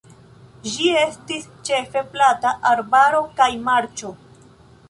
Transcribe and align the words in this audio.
Ĝi 0.75 0.87
estis 1.01 1.45
ĉefe 1.69 2.03
plata 2.15 2.57
arbaro 2.73 3.23
kaj 3.41 3.51
marĉo. 3.69 4.15